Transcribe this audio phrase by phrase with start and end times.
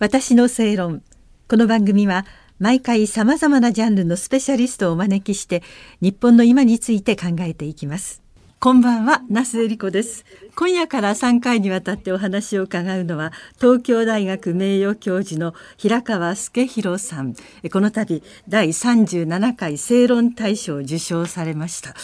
[0.00, 1.02] 私の正論。
[1.48, 2.26] この番組は
[2.58, 5.62] 毎回さまざまなジャンルのスペシャリストをお招きして
[6.00, 8.20] 日本の今について考えていきます。
[8.58, 10.24] こんばんは那須恵理子です。
[10.56, 17.34] 今夜から3回にわたってお話を伺うのは東京大学名誉教授の平川助弘さん。
[17.72, 21.94] この度第37回正論大賞を受賞されました。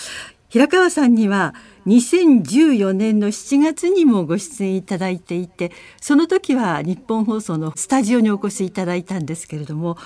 [0.49, 1.55] 平川さんには
[1.87, 9.97] 2014年の7月にもご出演いただいていてその時は日本放送のスタジオにお越しいただいたんですけれども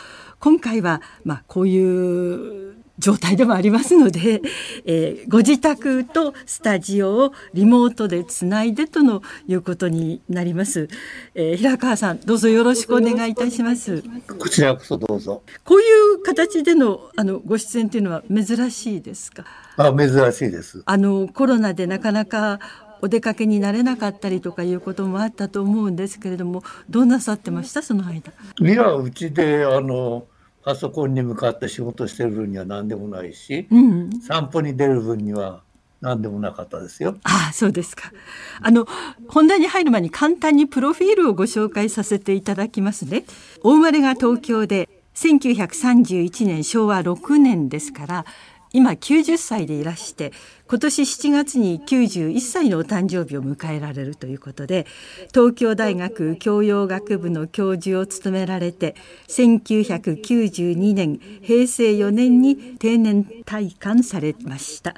[0.40, 4.40] 今回はまあこういう状態でもありますので、
[4.86, 10.88] えー、ご自宅とスタジオをリモートでつないでとのいうことになります、
[11.34, 14.02] えー、平川さんどうぞよろしくお願いいたします。
[14.38, 15.42] こちらこそどうぞ。
[15.64, 15.84] こうい
[16.14, 19.44] う形でのあのご出演というのは珍しいですか？
[19.76, 20.82] あ珍しいです。
[20.86, 22.60] あのコロナでなかなか
[23.02, 27.82] お出かけになれなかったりとかいうこともあったと思うんですけれどもどうなさってました？
[27.82, 28.32] その間。
[28.60, 30.26] いやうちであの
[30.64, 35.62] パソコンに向かって仕事してる分には何でもないし、うん、散歩に出る分には
[36.00, 37.16] 何でもなかったですよ。
[37.22, 38.12] ああそうですか。
[38.60, 38.86] あの
[39.28, 43.24] 本題に入る前に簡単にプロフィールをご紹介させていただきますね。
[43.62, 48.26] お生まれが東京で1931年昭和6年ですから
[48.72, 50.32] 今90歳でいらして
[50.66, 54.86] 今年7月に91歳のお誕生日を迎えられるということで
[55.28, 58.96] 東京大学教養学部の教授を務められて
[59.28, 64.94] 1992年平成4年に定年退官されました。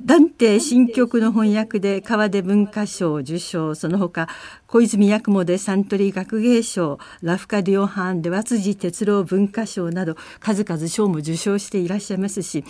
[0.00, 4.28] ダンテ新曲の翻訳で川出文化賞受賞その他
[4.68, 12.64] 小泉八雲でサントリー学芸賞ラフカ・ディオハーンで和辻哲郎文化賞など数々賞も受賞していらっしゃいますし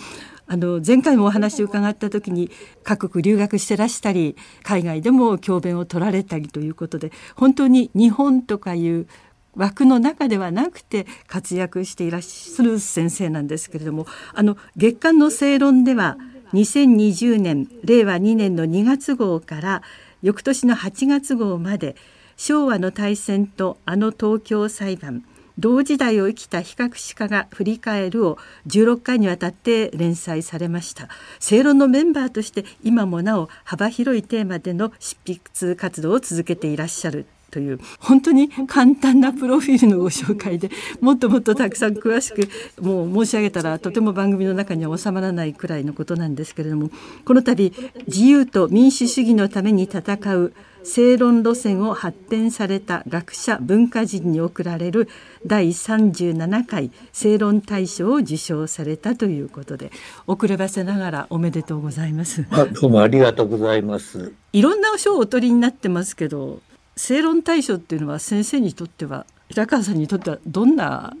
[0.47, 2.51] あの前回もお話を伺った時にに
[2.83, 9.07] 各国留学してらしたり海外でも教鞭を取られたりということで本当に日本とかいう
[9.55, 16.17] 枠の中ではなくて活躍していらっしゃる先生なんですけれどもあの月刊の正論では
[16.53, 19.81] 2020年令和2年の2月号から
[20.21, 21.95] 翌年の8月号まで
[22.37, 25.25] 昭和の大戦とあの東京裁判
[25.59, 28.37] 同時代を生きた比較史家が振り返るを
[28.67, 31.09] 16回にわたって連載されました。
[31.39, 37.25] 正論のメンバーとして今もなお幅広いテーマでの執筆活動を続けていらっしゃる。
[37.51, 40.69] という本当に簡単なプロフィールのご紹介で
[41.01, 42.47] もっともっとたくさん詳しく
[42.79, 46.91] もう申し上げたらとても番組の中には収まらないくらいのことなんですけれども
[47.25, 47.73] この度
[48.05, 50.53] 自由と民主主義のために戦う
[50.83, 55.09] 正論路線を発展された学者文化人に贈られる
[55.45, 59.91] 第37回正論大賞を受賞されたということで
[60.27, 62.45] 遅ればせながらおめでとうございます。
[62.81, 64.33] どうもありがとうございます。
[64.53, 66.61] いろんな賞をお取りになってますけど
[66.95, 71.15] 正論大賞っていうのは先生にとっては平川さんにとってはどんな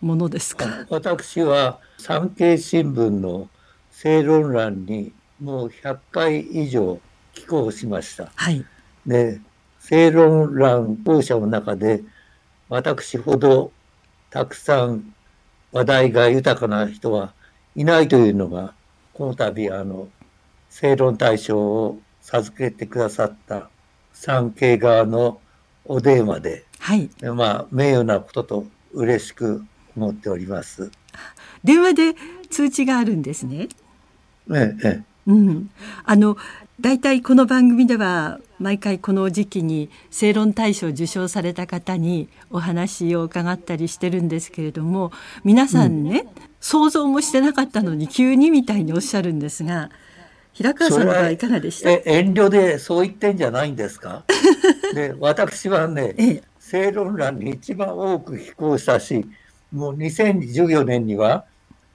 [0.00, 0.86] ものですか？
[0.90, 3.48] 私は産経新聞の
[3.90, 7.00] 正論欄にもう100回以上
[7.34, 8.30] 寄稿しました。
[8.34, 8.64] はい
[9.06, 9.40] で、
[9.80, 12.02] 正論欄校舎の中で、
[12.68, 13.72] 私ほど
[14.30, 15.14] たくさん
[15.72, 17.32] 話題が豊かな人は
[17.74, 18.74] いないというのが、
[19.14, 20.08] この度、あの、
[20.70, 23.70] 正論大賞を授けてくださった
[24.12, 25.40] 産経側の
[25.84, 27.08] お電話で、はい。
[27.22, 29.64] まあ、名誉なことと嬉しく
[29.96, 30.90] 思っております。
[31.62, 32.14] 電話で
[32.50, 33.68] 通知があるんですね。
[34.52, 35.02] ええ。
[35.26, 35.70] うん。
[36.04, 36.36] あの、
[36.78, 45.10] 大体この番組では毎回この時期に正論大賞を受賞された方にお話を伺ったりしてるんですけれども
[45.42, 46.28] 皆さんね、うん、
[46.60, 49.88] 想像もしてなかったのに急にみたいにおっしゃるんですが
[50.52, 51.90] 平川さんはいかがでした？
[51.90, 54.24] 遠慮でそう言ってんじゃないんですか？
[54.94, 59.24] で私はね、ええ、正論欄に一番多く寄稿したし
[59.72, 61.44] もう2014年には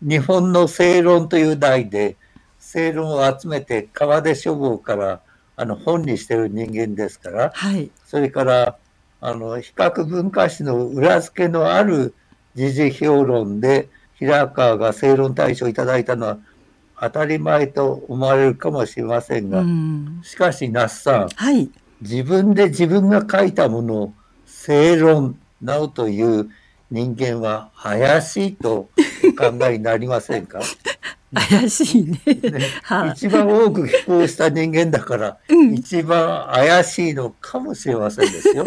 [0.02, 2.18] 日本の正論という題で
[2.72, 5.20] 正論を集めて川出書房から
[5.58, 8.78] あの本にしてる人間ですから、はい、それから
[9.20, 12.16] あの比較文化史の裏付けのある
[12.56, 16.38] 時事評論で平川が正論大賞をいただいたのは
[16.98, 20.22] 当たり前と思われるかもしれませんが、ん。
[20.24, 21.70] しかし那須さん、はい、
[22.00, 24.14] 自分で自分が書いたものを
[24.46, 26.50] 正論などという
[26.90, 28.90] 人間は怪しいと
[29.28, 30.62] お考えになりませんか？
[31.34, 32.22] 怪しいね。
[32.26, 32.42] ね。
[33.14, 38.66] 一番多く寄稿した人間だから、うん、一番怪しいのかもしれませんですよ。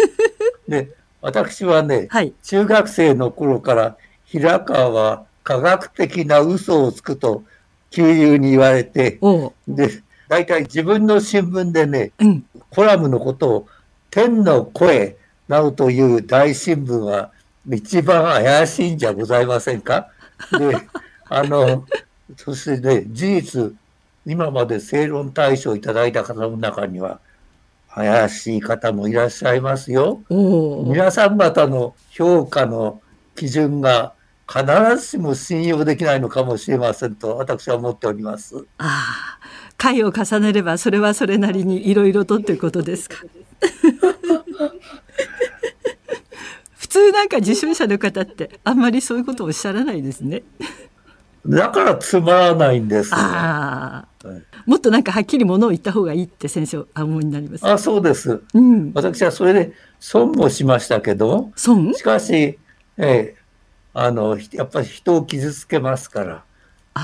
[0.68, 0.90] で
[1.20, 7.44] 私はね、はい、中学生の頃から平川は科学的な嘘をつくと
[7.90, 9.18] 急流に言われて
[9.68, 13.66] で大体自分の新聞でね、うん、コラムのことを
[14.10, 15.16] 天の声
[15.48, 17.30] などという大新聞は
[17.70, 20.08] 一番怪しいんじゃございませんか？
[20.58, 20.76] で、
[21.28, 21.84] あの、
[22.36, 23.74] そしてね、事実、
[24.26, 27.20] 今まで正論大賞をいただいた方の中には、
[27.94, 30.20] 怪しい方もいらっしゃいますよ。
[30.28, 33.00] 皆さん方の評価の
[33.36, 34.14] 基準が
[34.48, 34.64] 必
[34.96, 38.66] ずしも信用できないのかもしれませんと私は思っております。
[38.78, 39.38] ああ、
[39.76, 43.18] 回を重ねればそれはそれなりにいろいろとっていうことですか。
[46.76, 50.42] 普通なんか受賞者の方ってあんまりそういうことをおっしゃらないですね。
[51.46, 53.14] だからつまらないんです。
[53.14, 57.66] ああ、はい、もっとなんかはっきりものを言った方がいいって先生お思いになります。
[57.66, 58.42] あ、そうです。
[58.54, 61.92] うん、私はそれで損もしましたけど、損？
[61.94, 62.58] しかし、え
[62.98, 63.36] え、
[63.92, 66.44] あのやっぱり人を傷つけますから。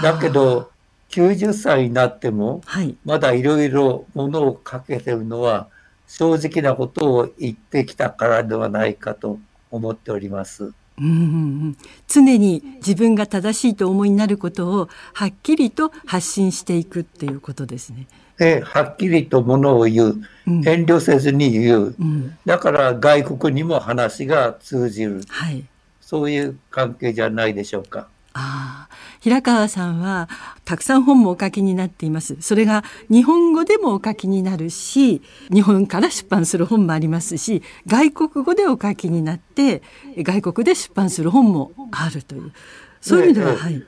[0.02, 0.70] だけど
[1.10, 5.68] 90歳になっても、はい、まだいろいろものをかけてるのは
[6.06, 9.38] 正直なことを言ってきたからではないかと
[9.70, 10.72] 思っております。
[11.00, 11.76] うん、
[12.06, 18.06] 常に自分が正しいと思いになることをはっきりと発信していくっていうことですね。
[18.36, 25.64] ではっきりとものを言う、遠慮せずに言う、うん、だから外国にも話が通じる、はい、
[26.00, 28.08] そういう関係じゃないでしょうか。
[28.32, 28.88] あ
[29.20, 30.28] 平川さんは
[30.64, 32.36] たくさん本もお書きになっています。
[32.40, 35.20] それが日本語でもお書きになるし
[35.52, 39.82] 日本から出版する本もありますし外国語でお書きになって
[40.16, 42.52] 外国で出版する本もあるという。
[43.00, 43.82] そういう意味では、はい。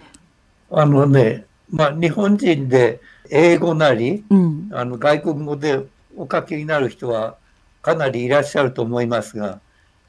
[0.70, 3.00] あのねまあ日本人で
[3.30, 5.86] 英語なり、うん、あの外国語で
[6.16, 7.36] お書きになる人は
[7.80, 9.60] かなりいらっしゃると思いますが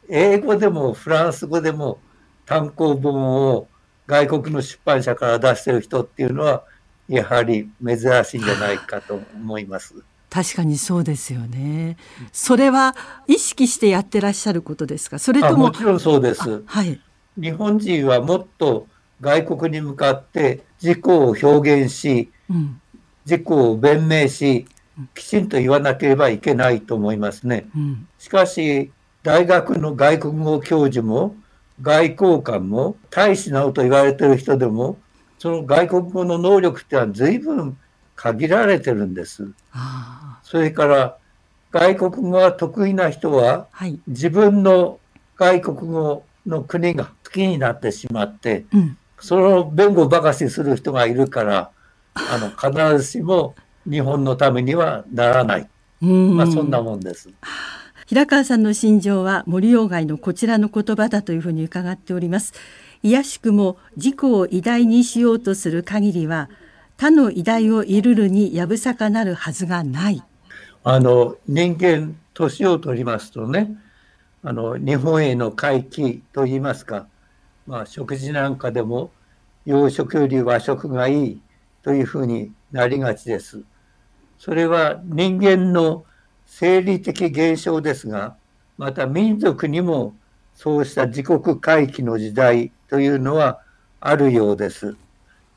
[0.09, 1.99] 英語でもフランス語でも
[2.45, 3.67] 単行本を
[4.07, 6.63] 外国の出版社から出してる人っていうのは
[7.07, 9.93] やはり珍しいんじゃないかと思います。
[10.29, 11.95] 確かにそうですよね。
[12.31, 12.95] それは
[13.27, 15.19] 意識してやってらっしゃることですか？
[15.19, 16.63] それとももちろんそうです。
[16.65, 16.99] はい。
[17.37, 18.87] 日本人はもっと
[19.21, 22.81] 外国に向かって自己を表現し、うん、
[23.25, 24.65] 自己を弁明し、
[25.13, 27.67] きちんと言わなければいけないと思いますね。
[27.75, 28.91] うん、しかし
[29.21, 31.35] 大学の外国語教授も
[31.83, 34.97] 外交官も大使などと言われてる人でも
[35.37, 37.77] その外国語の能力ってのは随分
[38.15, 39.51] 限られてるんです。
[40.41, 41.17] それから
[41.71, 44.99] 外国語が得意な人は、はい、自分の
[45.35, 51.71] 外国語の国が好きになってしまって、うん、その弁護ばかしする人がいるから
[52.13, 53.55] あの必ずしも
[53.89, 55.69] 日本のためにはならない。
[55.99, 57.29] まあそんなもんです。
[58.05, 62.53] 平川さんの心情は森鴎外のこちらの言葉だというふうに伺っております
[63.01, 66.49] 卑しくも自己を偉大にしようとする限りは
[66.97, 70.23] 他の偉大をいるるにやぶさかなるはずがない
[70.83, 73.75] あの人間年を取りますとね
[74.43, 77.07] あの日本への回帰といいますか、
[77.65, 79.11] まあ、食事なんかでも
[79.65, 81.41] 洋食より和食がいい
[81.81, 83.63] というふうになりがちです。
[84.37, 86.05] それは人間の
[86.45, 88.35] 生理的現象ですが、
[88.77, 90.15] また民族にも
[90.55, 93.59] そうした自国回帰の時代というのは
[93.99, 94.95] あるようです。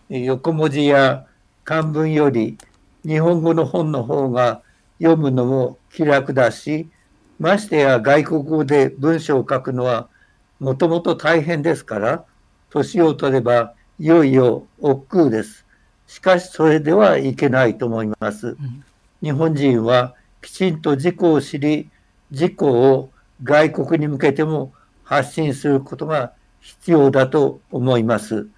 [0.09, 1.27] 横文字や
[1.65, 2.57] 漢文より
[3.05, 4.63] 日本語の本の方が
[4.99, 6.89] 読むのも気楽だし、
[7.39, 10.09] ましてや外国語で文章を書くのは
[10.59, 12.25] もともと大変ですから、
[12.71, 15.67] 年を取ればいよいよ億劫です。
[16.07, 18.57] しかしそれではいけないと思います。
[19.23, 21.91] 日本人はきちんと自己を知り、
[22.31, 23.11] 自己を
[23.43, 24.73] 外国に向けても
[25.05, 28.49] 発信することが必要だと思います。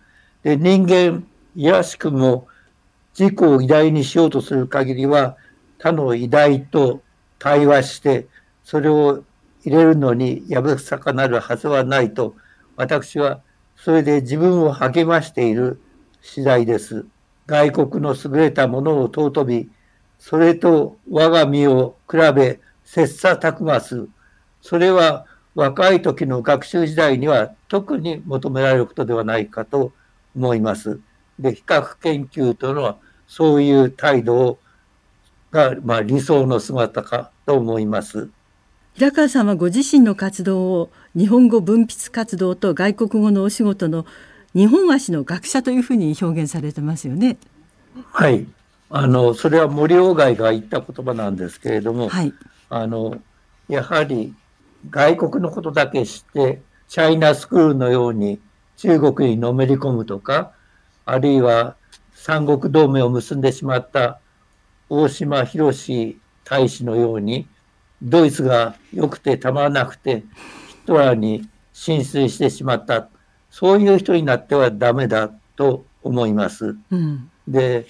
[0.42, 2.46] で人間、いやしくも
[3.18, 5.36] 自己を偉大にしようとする限りは、
[5.78, 7.02] 他の偉大と
[7.38, 8.26] 対話して、
[8.64, 9.24] それを
[9.64, 12.34] 入れるのにやぶさかなるはずはないと、
[12.76, 13.40] 私は
[13.76, 15.80] それで自分を励ましている
[16.22, 17.06] 次第です。
[17.46, 19.70] 外国の優れたものを尊び、
[20.18, 24.10] それと我が身を比べ切磋琢磨する。
[24.60, 29.92] それは若い時の学習時代には特に求められることではないかと
[30.36, 31.00] 思います。
[31.38, 32.96] で、比較研究というのは
[33.26, 34.58] そういう態度
[35.50, 38.28] が、まあ、理想の姿かと思います。
[38.94, 44.06] 平川さんはご自身の活動を日本語文筆活動と外国語のお仕事の
[44.54, 47.36] 日本足の学者というふうに表現されてますよね。
[48.12, 48.46] はい。
[48.90, 52.32] あのそれは森鴎外が言った言葉なんですけれども、はい、
[52.70, 53.20] あの
[53.68, 54.34] やはり
[54.90, 58.40] 外国のことだけ知ってチャイナスクールのように
[58.76, 60.52] 中国にのめり込むとか
[61.04, 61.76] あるいは
[62.14, 64.20] 三国同盟を結んでしまった
[64.88, 65.72] 大島博
[66.44, 67.46] 大使のように
[68.00, 70.24] ドイツが良くてたまらなくて
[70.68, 73.08] ヒトラーに浸水してしまった
[73.50, 76.76] そういう人になってはダメだと思います。
[76.90, 77.86] うん、で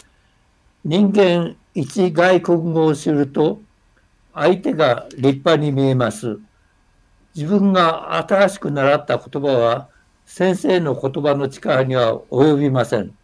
[0.89, 3.61] 人間一外国語を知ると
[4.33, 6.39] 相手が立派に見えます。
[7.35, 9.91] 自分が新しく習った言葉は
[10.25, 13.15] 先生の言葉の力には及びません。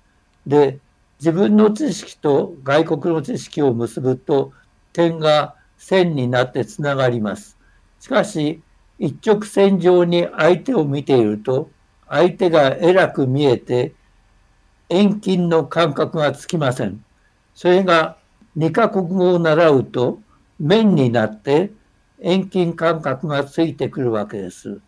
[0.47, 0.79] で、
[1.19, 4.53] 自分の知識と外国の知識を結ぶと
[4.93, 7.57] 点が線になってつながります。
[7.99, 8.61] しかし、
[8.99, 11.71] 一直線上に相手を見ていると、
[12.11, 13.95] 相手が偉く見えて、
[14.91, 17.03] 遠近の感覚がつきません。
[17.55, 18.17] それが
[18.57, 20.21] 二カ国語を習うと、
[20.59, 21.71] 面になって
[22.21, 24.81] 遠近感覚がついてくるわけです。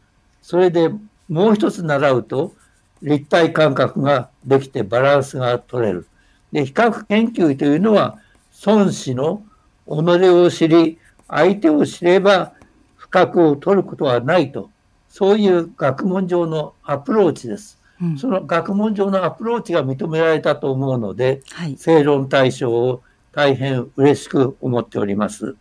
[0.43, 0.91] それで
[1.29, 2.55] もう一つ習うと、
[3.03, 6.07] 立体感覚ができてバランスが取れる。
[6.53, 8.19] で、比較研究というのは、
[8.65, 9.43] 孫子の
[9.87, 9.93] 己
[10.31, 12.53] を知り、相手を知れば
[12.97, 14.71] 不覚を取ることはないと、
[15.09, 17.79] そういう学問上のアプローチです。
[18.01, 25.57] うん、その学問上のアプローチが認められたと思うので、はい、正論大賞を大変嬉しく思っております。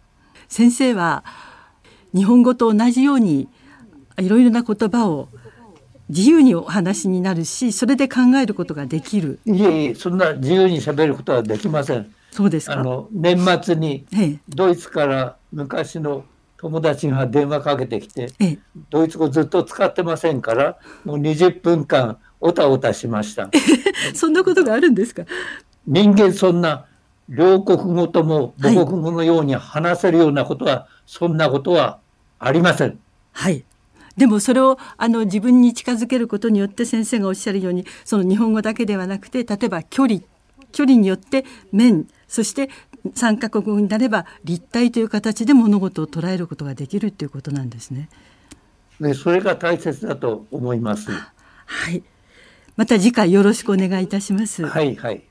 [0.47, 1.23] 先生は
[2.13, 3.49] 日本語と同じように
[4.17, 5.29] いろいろな言葉を
[6.09, 9.39] 自由にお話になるしそれで考えることができる。
[9.45, 12.13] いえいえそんな自由にしゃべることはできません。
[12.31, 14.05] そうですあの年末に
[14.49, 16.25] ドイツから昔の
[16.57, 18.29] 友達が電話かけてきて、
[18.89, 23.49] ドイツ語ずっと使ってませんからもう20分間おたおたしました
[24.13, 25.23] そんなことがあるんですか？
[25.87, 26.85] 人間そんな
[27.29, 31.99] 両国語とも母国語のように話せるようなことは、はい、そんなことは
[32.39, 32.99] ありません
[33.31, 33.63] はい
[34.15, 40.21] でもそれをあの自分に近づけることによって先生がおっしゃるようにその日本語だけではなくて例えば距離
[40.71, 42.69] 距離によって面そして
[43.13, 48.09] 三カ国語になれば立体という形で物事を捉えることができるということなんですね。
[48.99, 51.11] ねそれが大切だと思います。
[51.11, 52.03] はい。
[52.75, 54.65] また次回よろしくお願いいたします。
[54.65, 55.21] はいはい。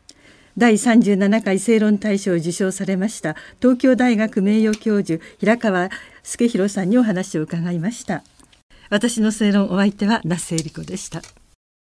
[0.56, 5.90] 第37回正論大賞を受賞されました東京大学名誉教授平川
[6.22, 8.22] 助弘さんにお話を伺いました
[8.88, 11.22] 私の正論お相手は那須恵理子でした